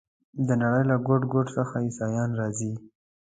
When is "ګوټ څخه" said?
1.33-1.75